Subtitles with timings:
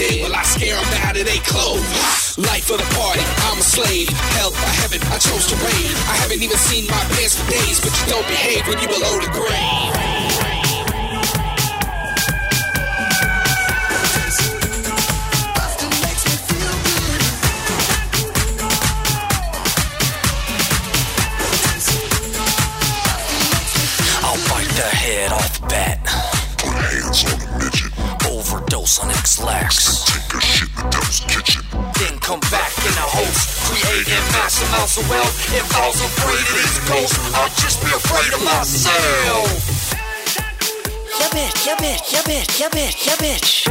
[0.00, 0.22] dead?
[0.24, 2.38] Well, I scare them out of they clothes.
[2.38, 4.08] Life of the party, I'm a slave.
[4.36, 5.92] Hell or heaven, I chose to reign.
[6.08, 9.20] I haven't even seen my pants for days, but you don't behave when you below
[9.20, 9.39] the grave.
[35.00, 35.54] Of wealth.
[35.54, 39.94] If I was afraid of these ghosts, I'd just be afraid of myself.
[41.18, 43.69] Yeah, bitch, yeah, bitch, yeah, bitch, yeah, bitch, yeah, bitch.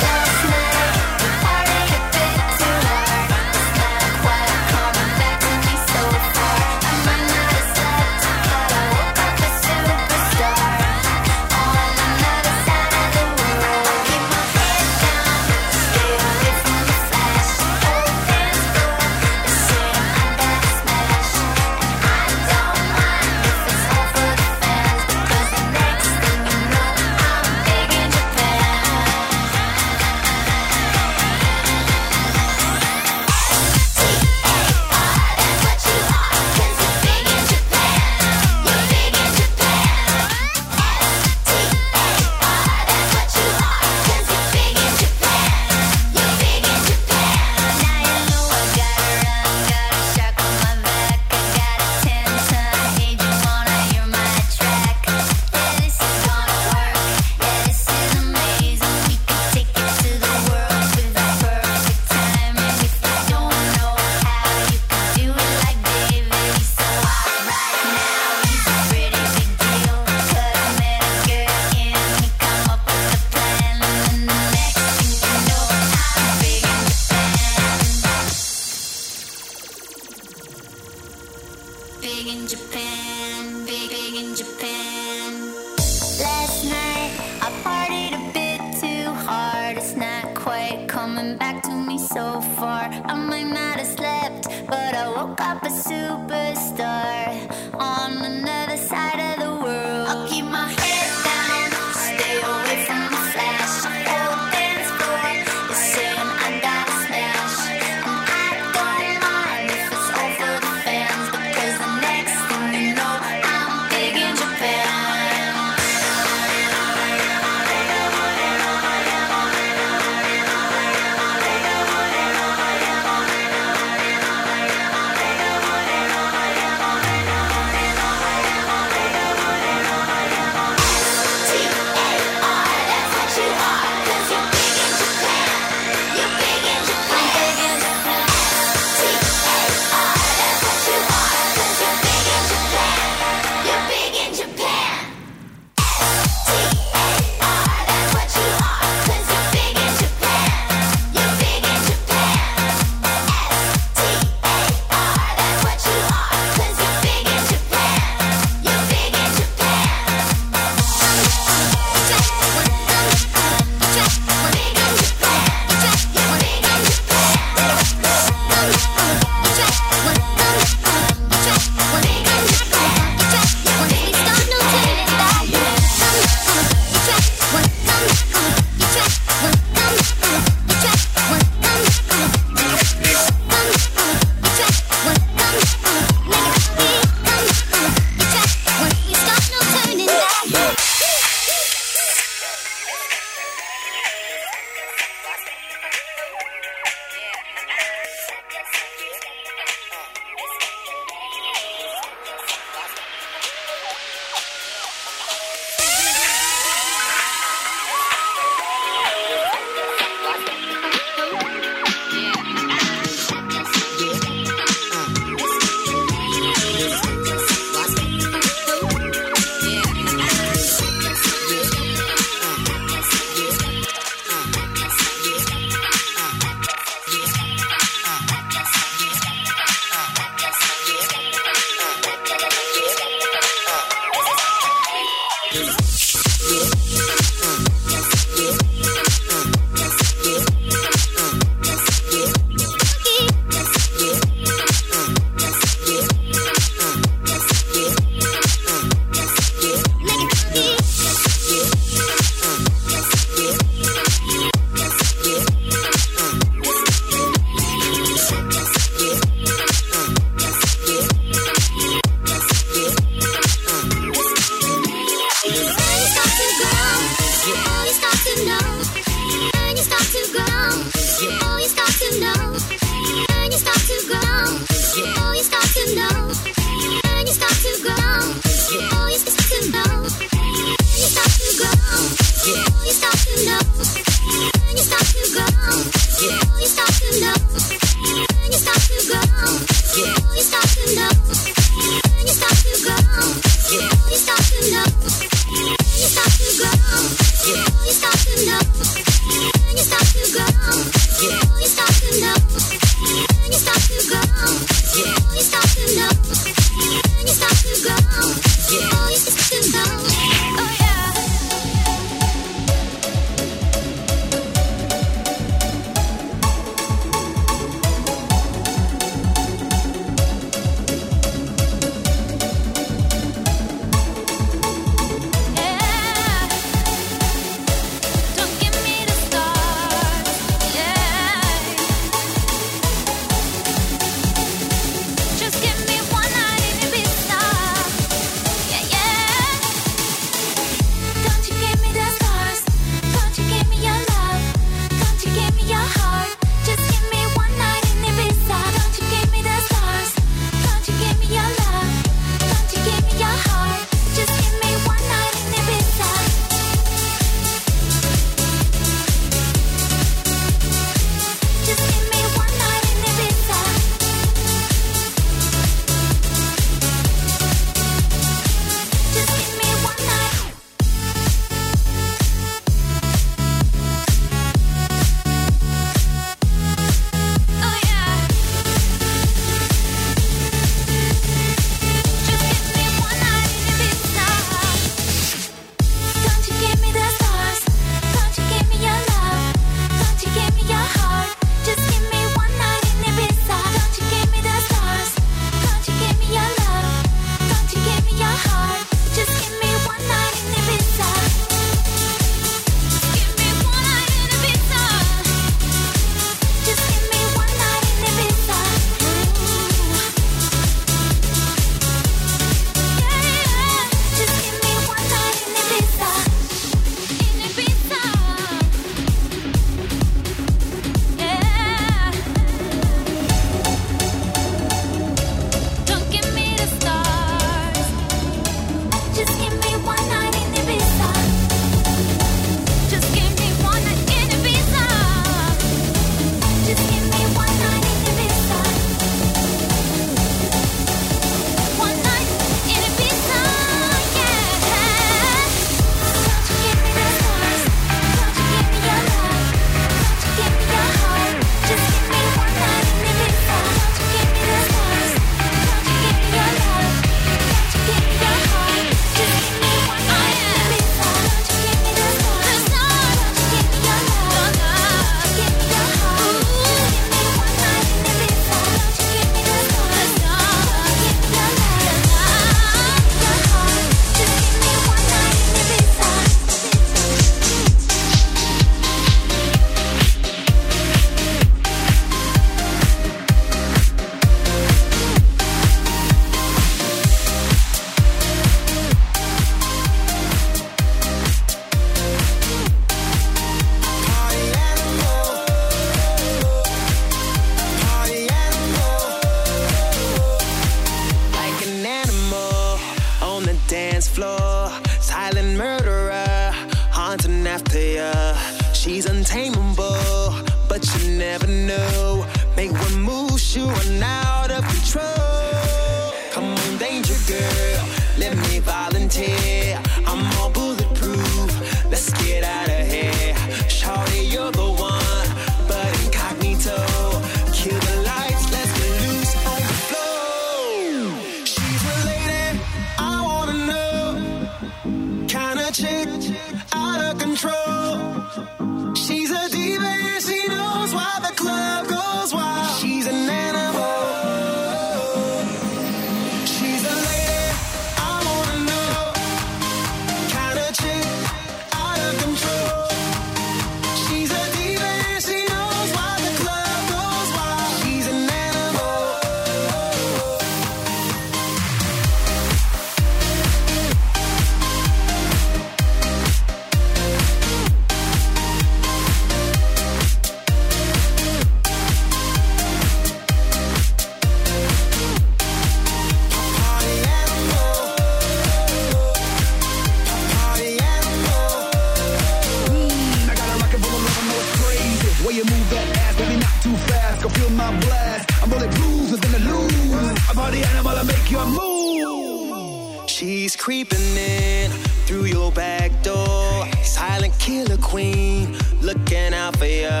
[593.20, 594.70] She's creeping in
[595.04, 596.66] through your back door.
[596.82, 600.00] Silent killer queen, looking out for ya.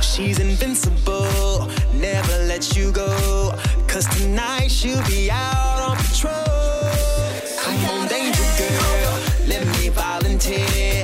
[0.00, 3.52] She's invincible, never let you go.
[3.88, 6.30] Cause tonight she'll be out on patrol.
[7.58, 11.01] Come on, danger girl, let me volunteer.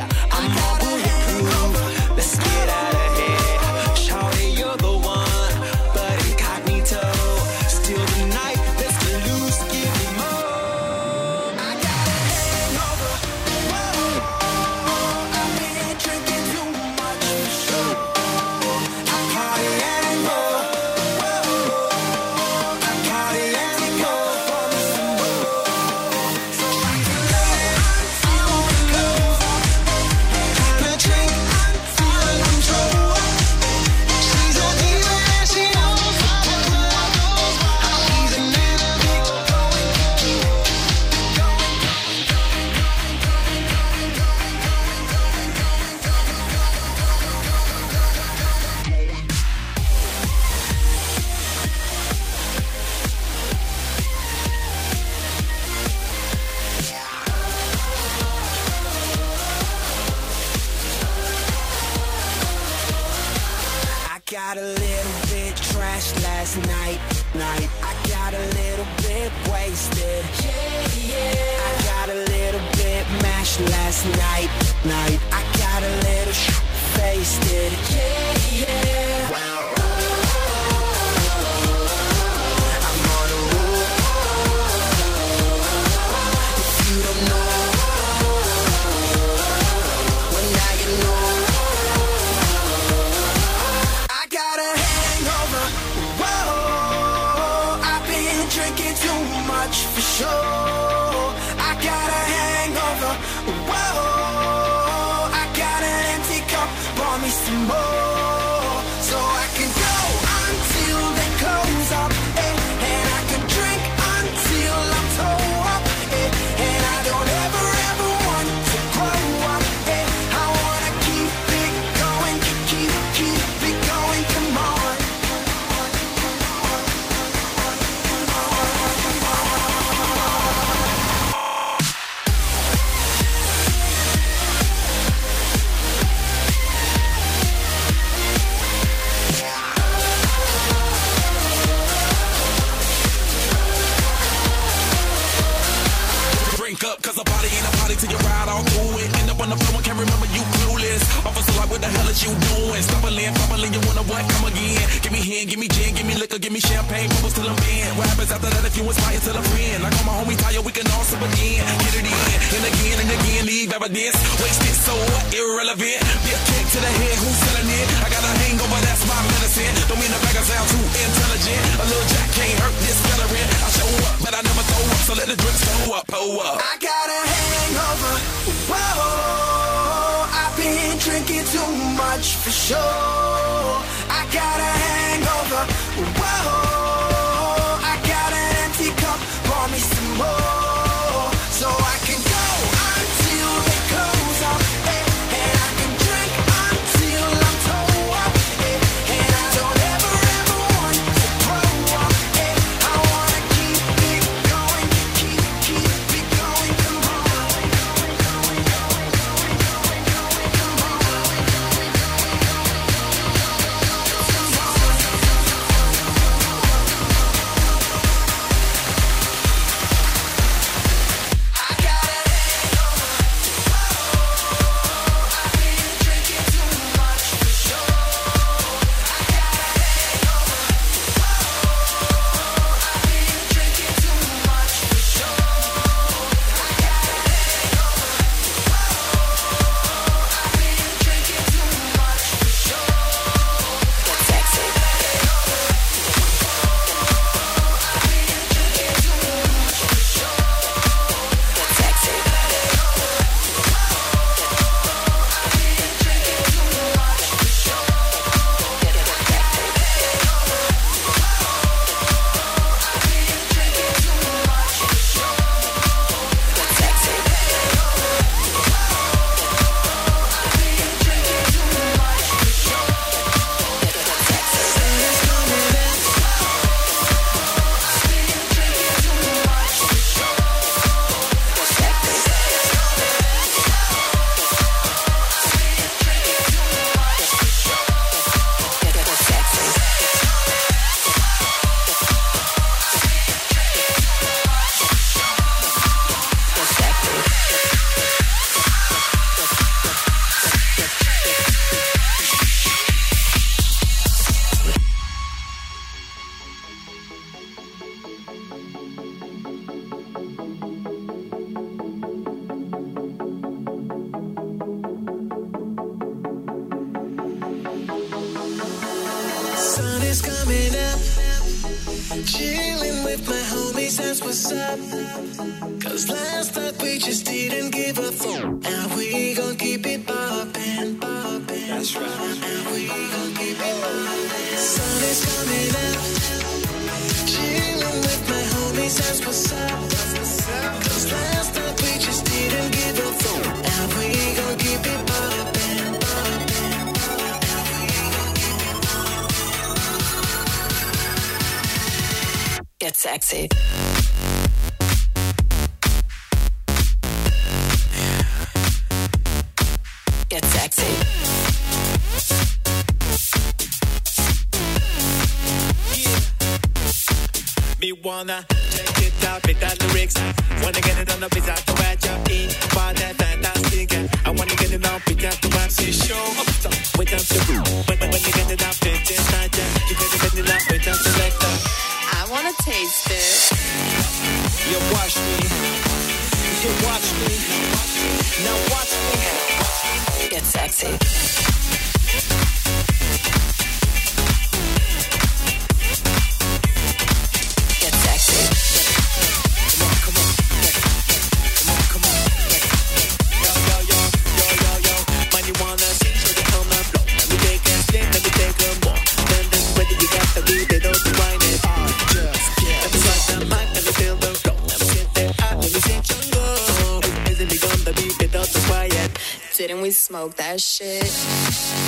[368.18, 368.57] Me wanna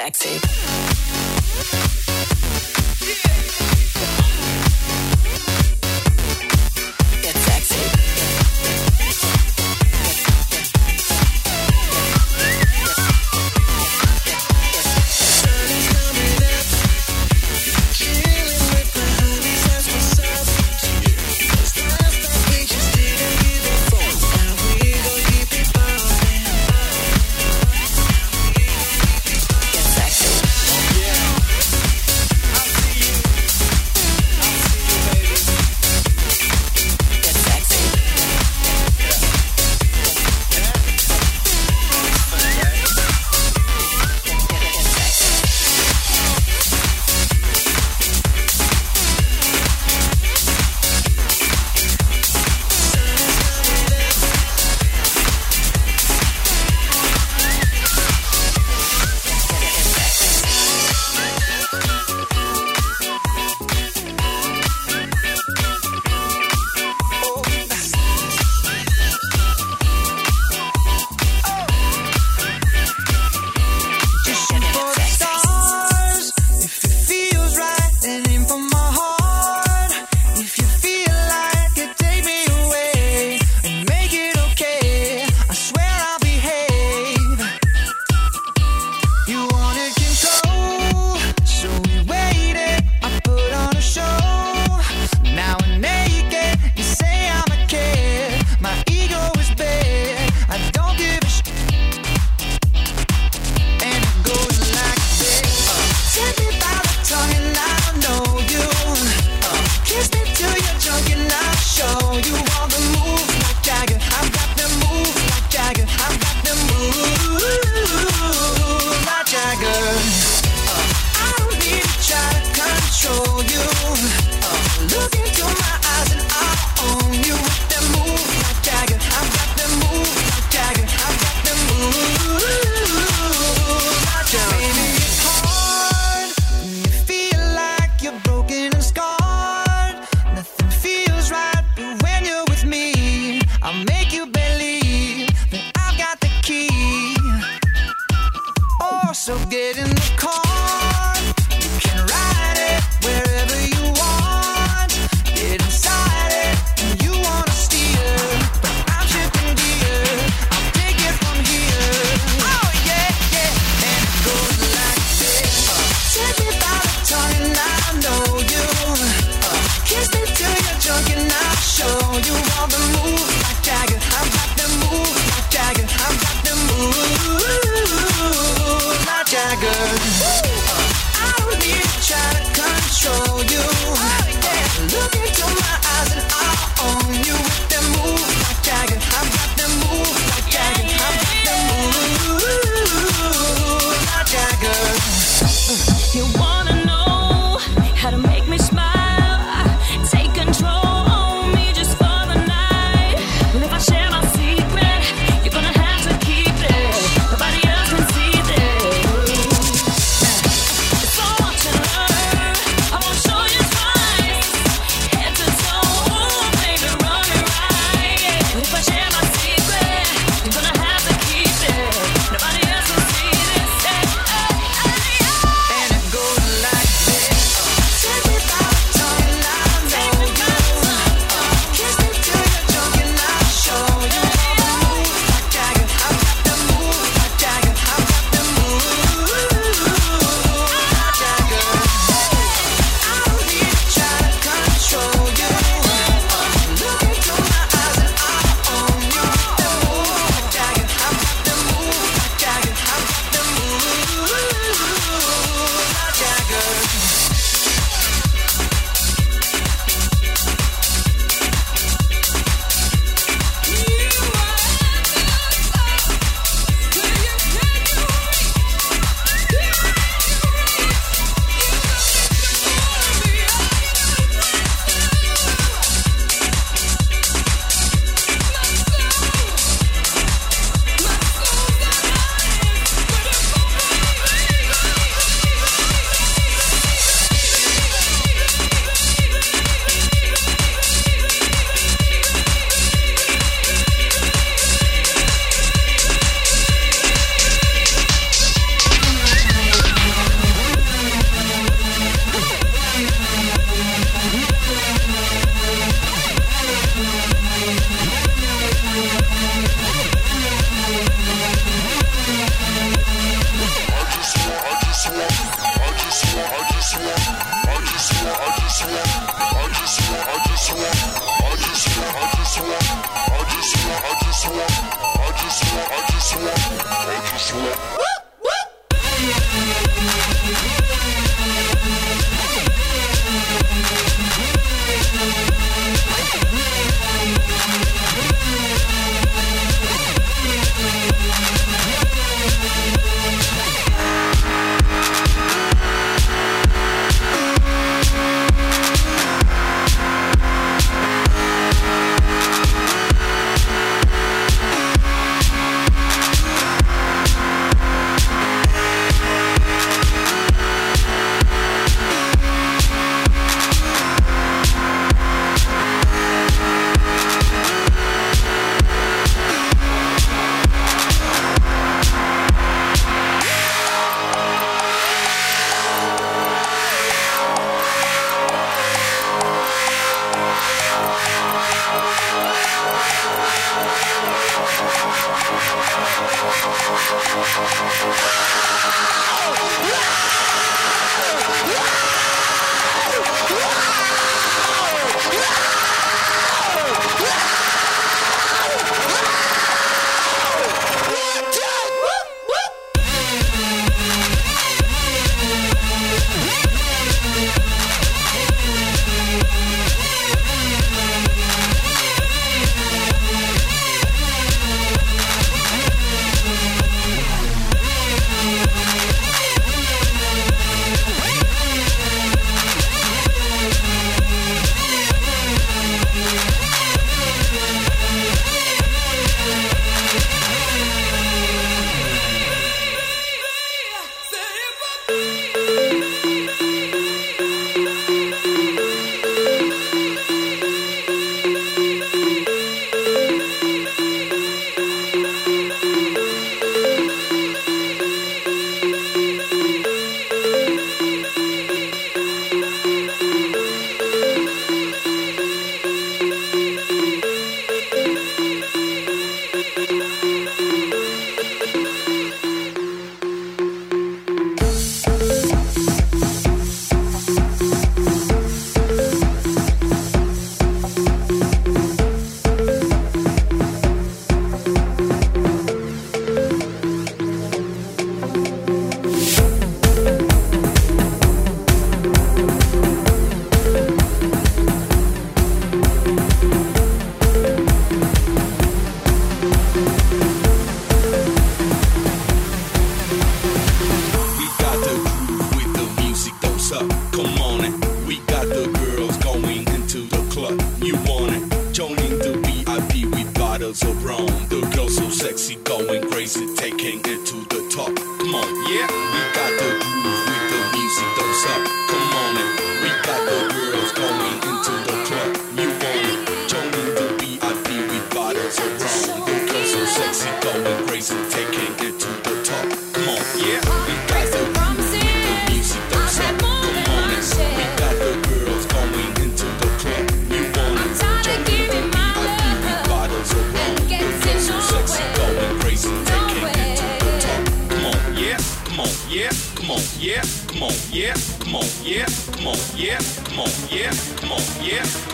[0.00, 0.59] sexy.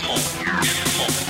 [0.09, 1.26] Oh, oh, oh.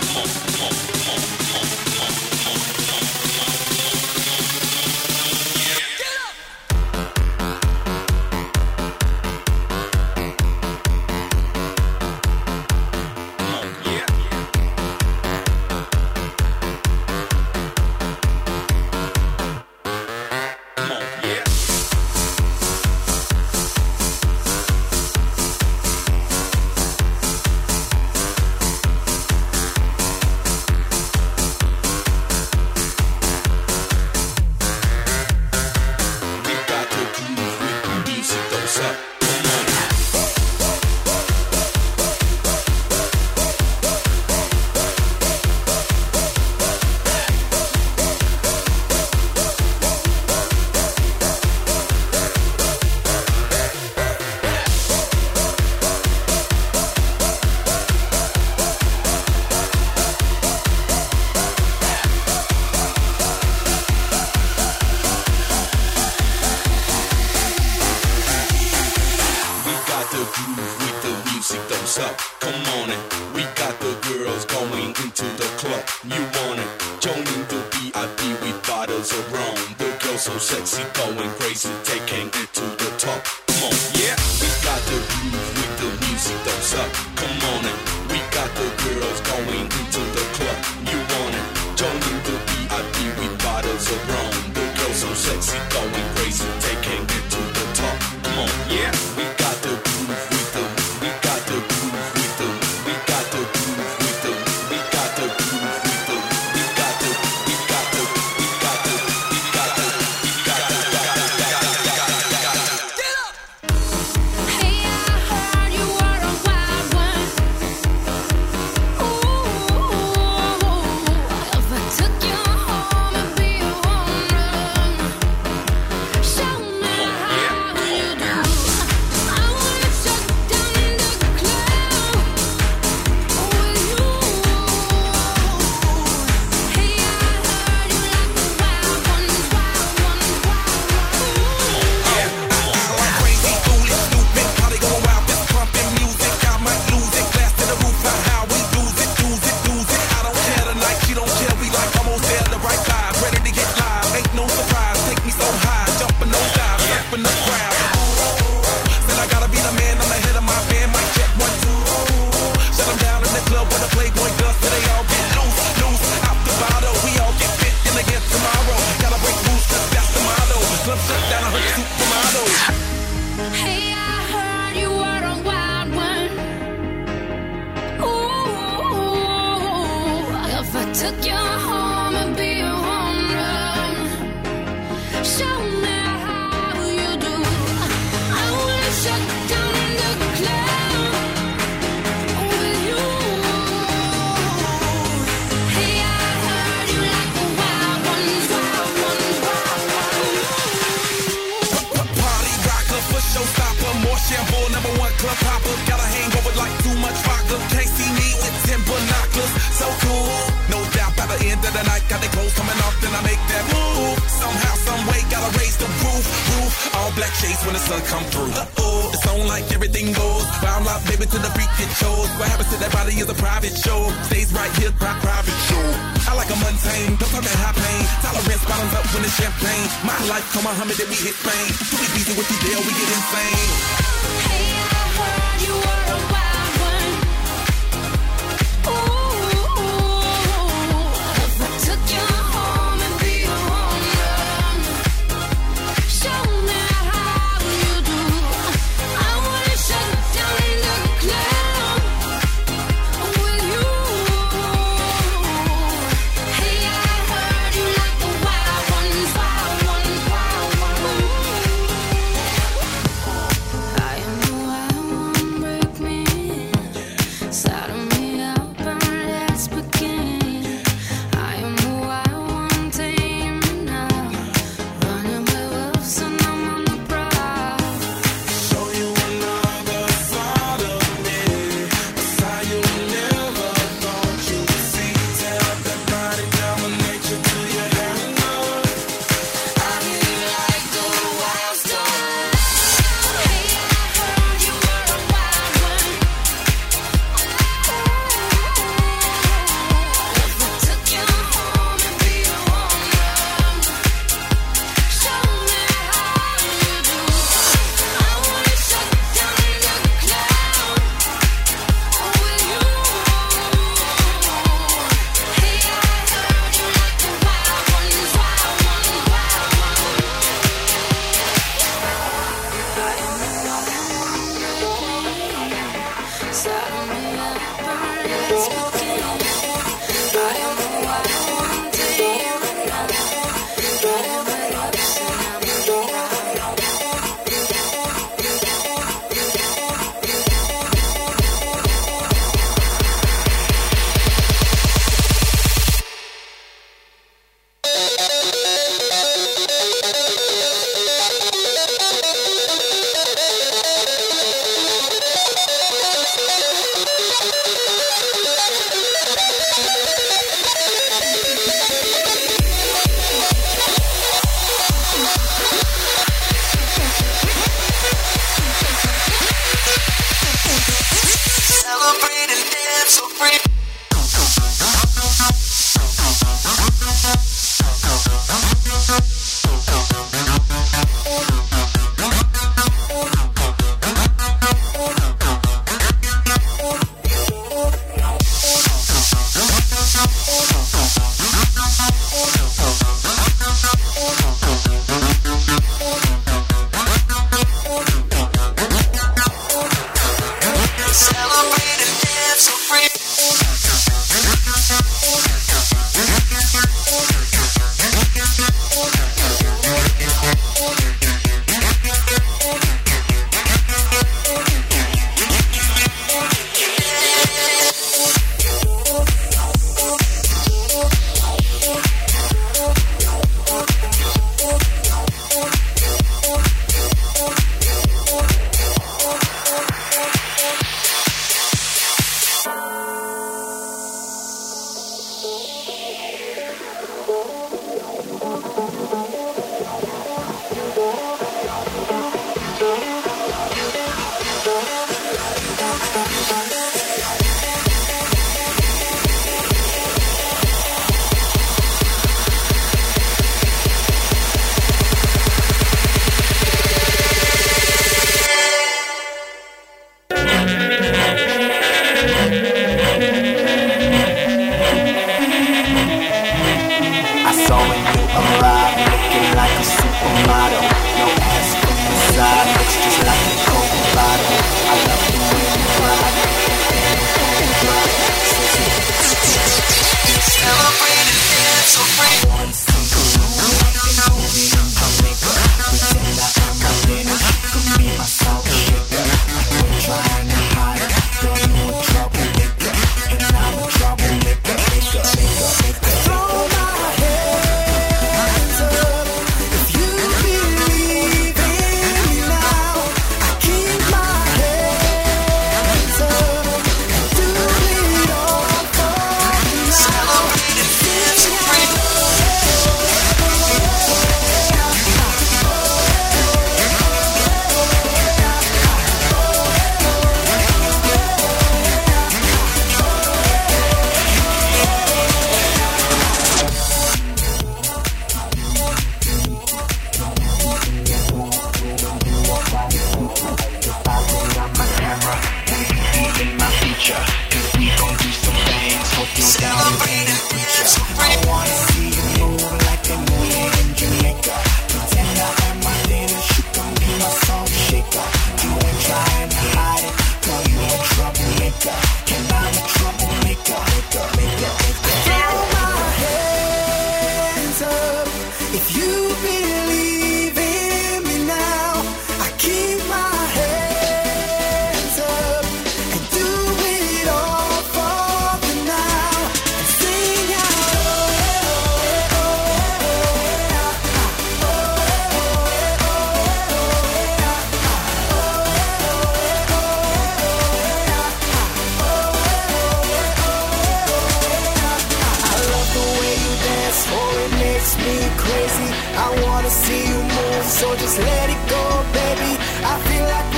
[587.58, 588.90] makes me crazy.
[589.16, 592.52] I wanna see you move, so just let it go, baby.
[592.92, 593.55] I feel like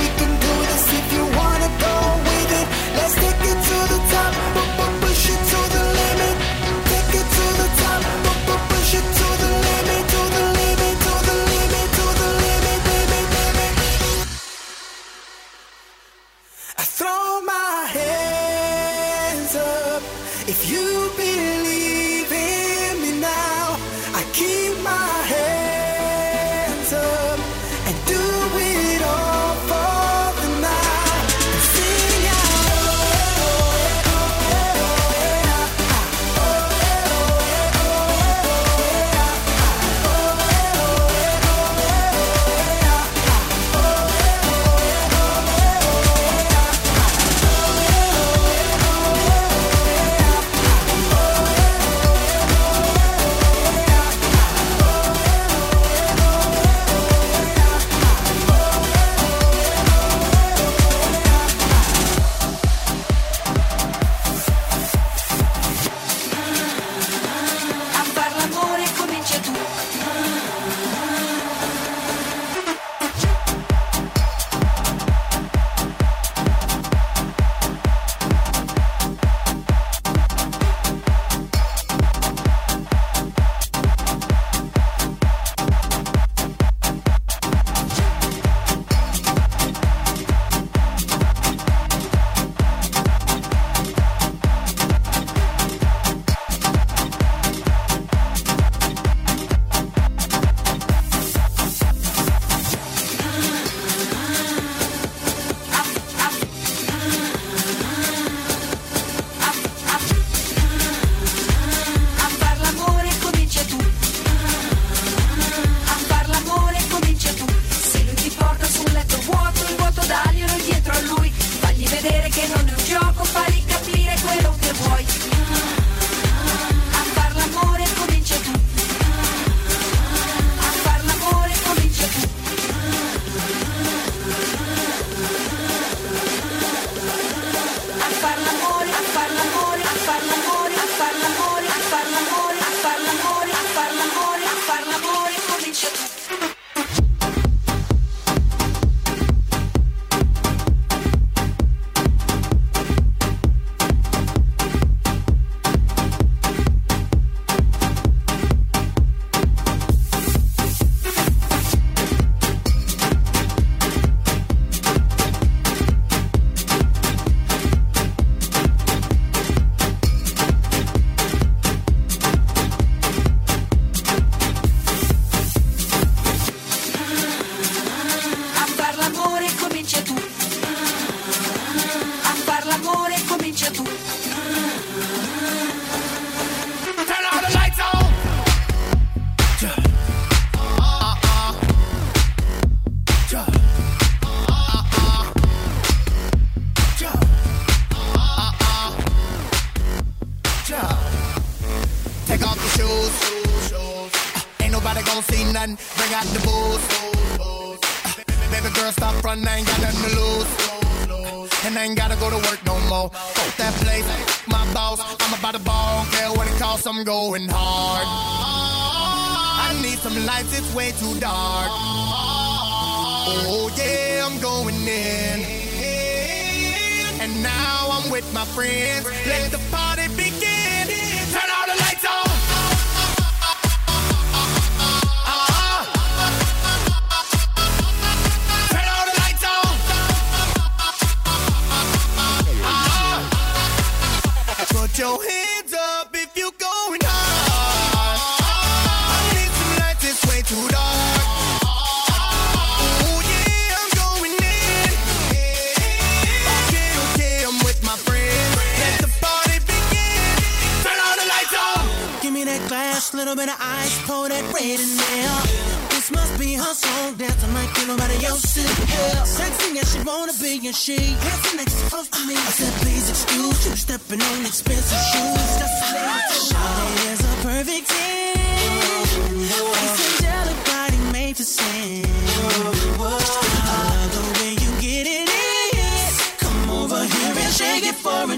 [228.59, 228.98] friend.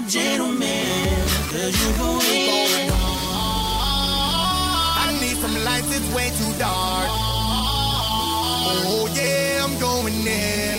[0.08, 2.90] gentleman, cause you go in.
[5.04, 7.08] I need some lights, it's way too dark.
[8.84, 10.78] Oh yeah, I'm going in.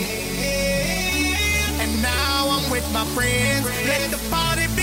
[1.79, 3.65] And now I'm with my friends.
[3.87, 4.82] Let the party begin.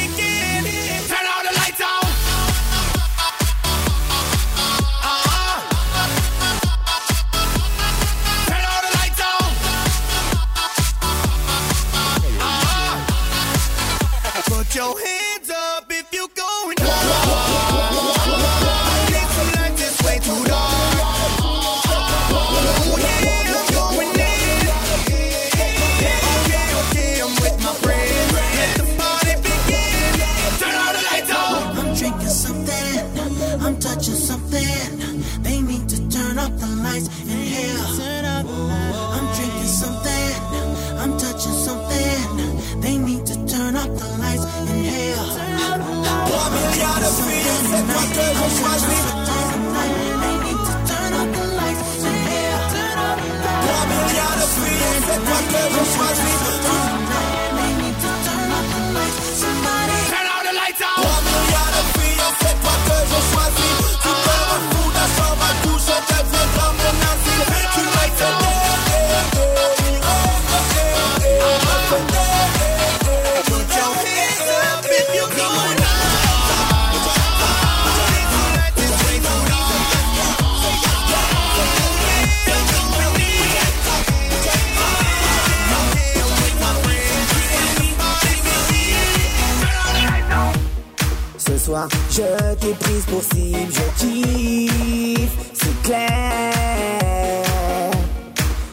[92.13, 97.45] Je t'ai prise pour cible, je kiffe, c'est clair.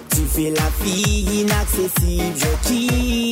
[0.10, 3.27] Tu fais la fille inaccessible, je kiffe.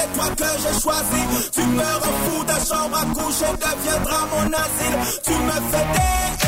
[0.00, 1.48] c'est toi que j'ai choisi.
[1.52, 5.20] Tu me refous ta chambre à coucher, deviendra mon asile.
[5.22, 6.39] Tu me fais des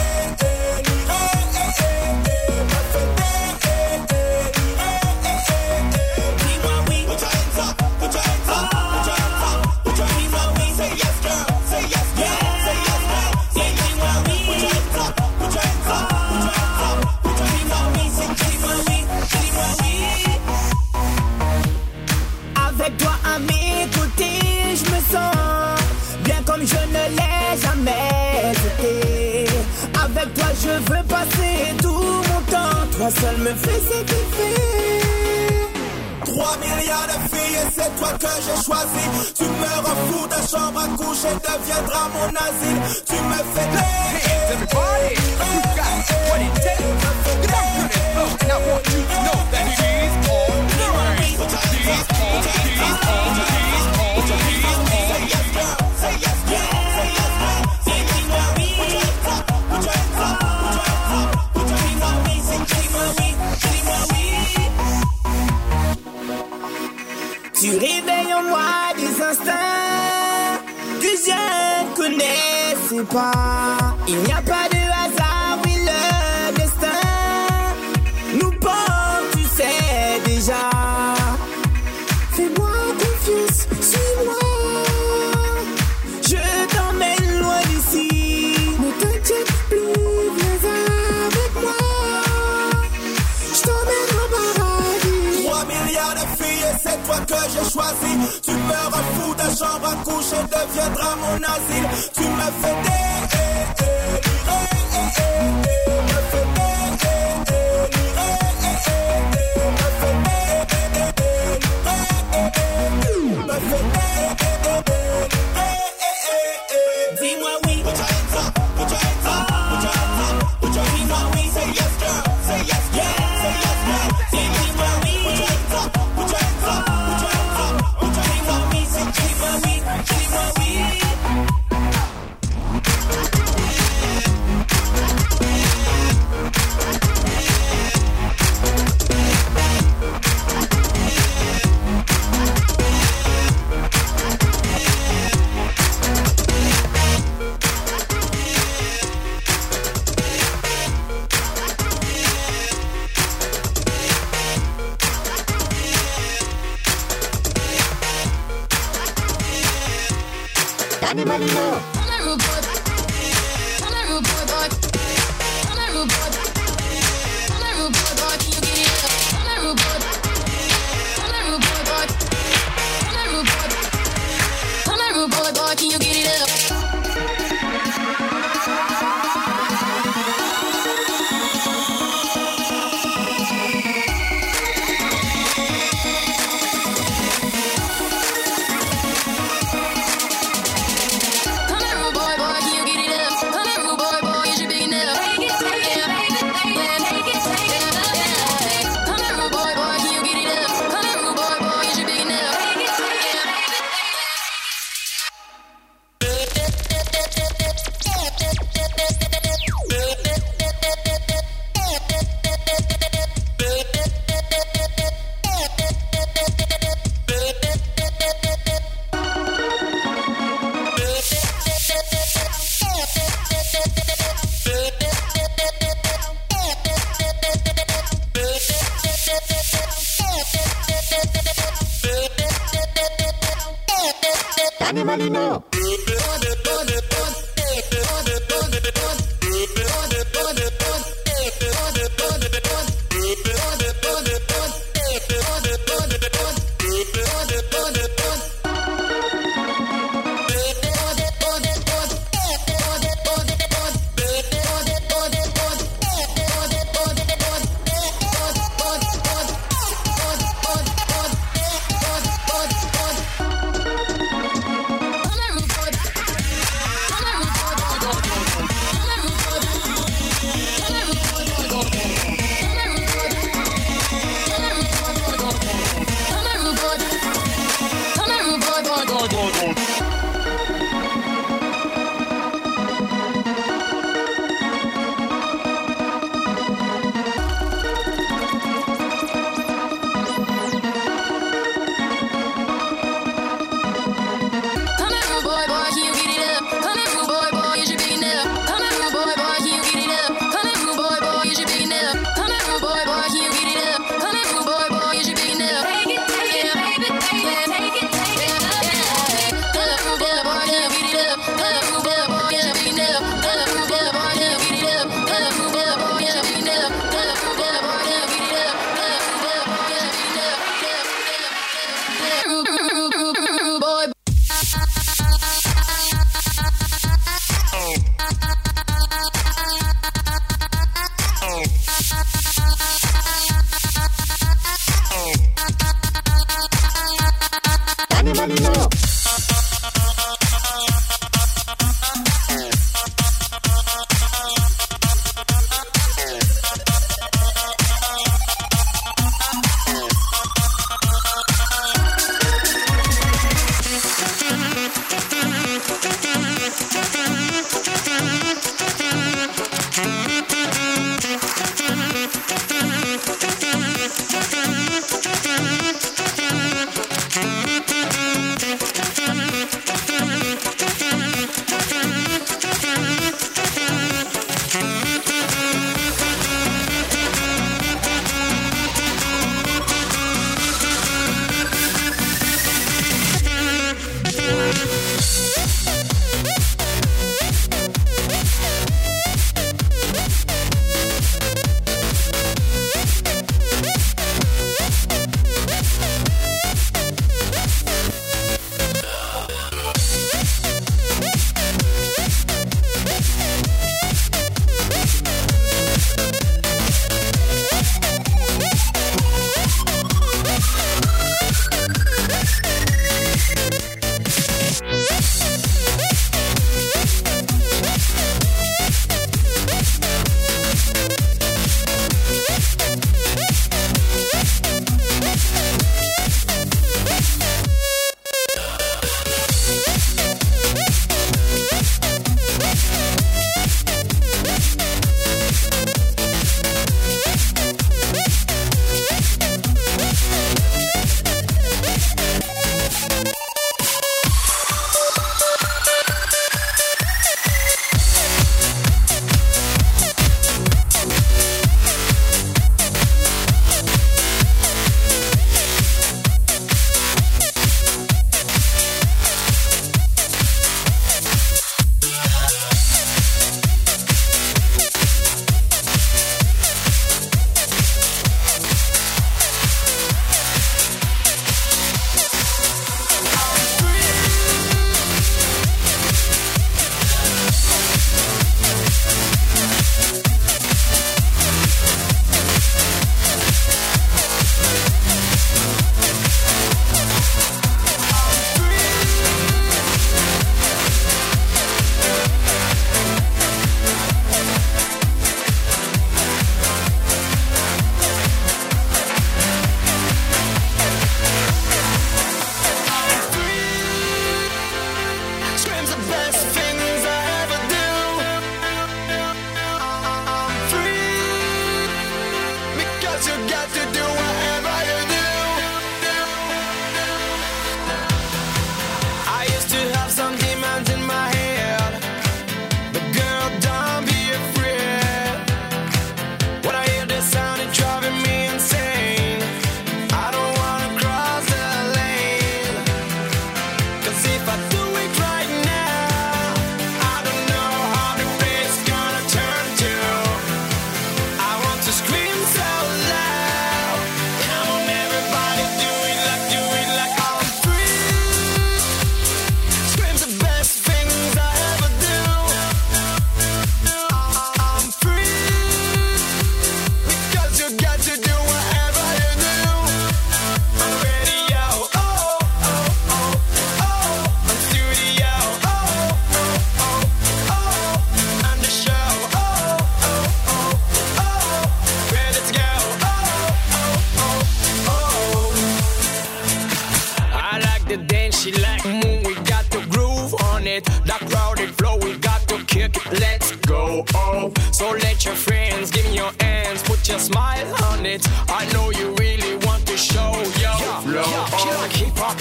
[161.12, 162.01] アニマルの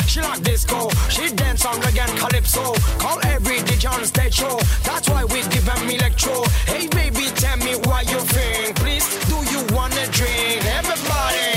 [0.07, 2.73] She like disco, she dance on reggae and calypso.
[2.99, 4.59] Call every DJ on stage show.
[4.83, 6.43] That's why we give them electro.
[6.65, 8.75] Hey baby, tell me what you think.
[8.77, 10.65] Please, do you wanna drink?
[10.65, 11.50] Everybody.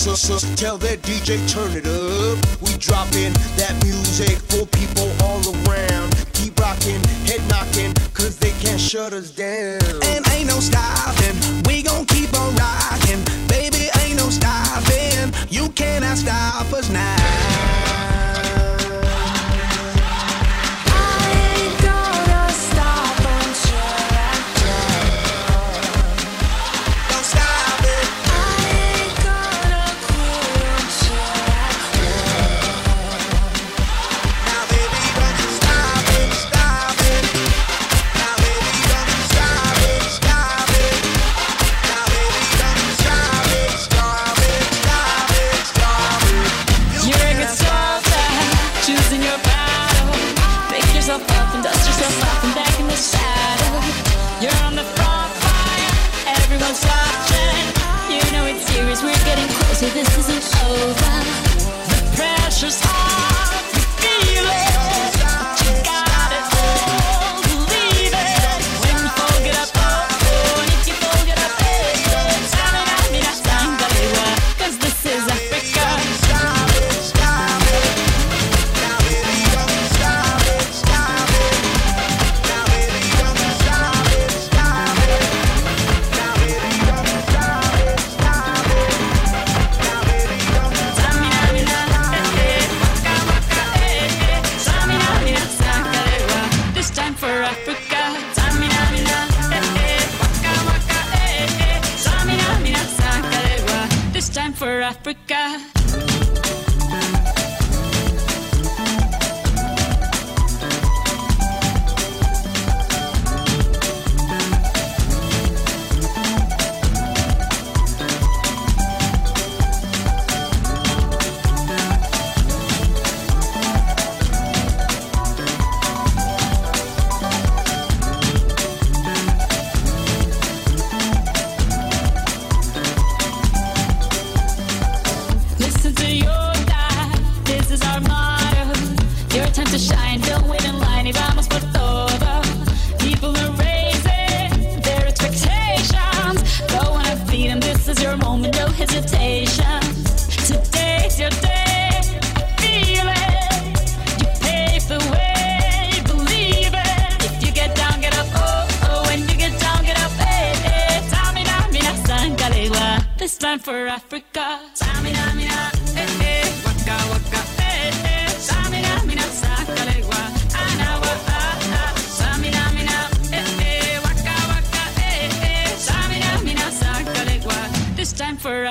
[0.00, 0.54] That's what's.
[0.54, 1.81] Tell that DJ turn it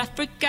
[0.01, 0.40] Africa.